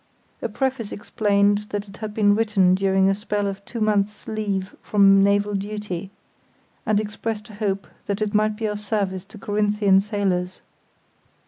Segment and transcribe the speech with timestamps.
[0.41, 4.75] A preface explained that it had been written during a spell of two months' leave
[4.81, 6.09] from naval duty,
[6.87, 10.61] and expressed a hope that it might be of service to Corinthian sailors.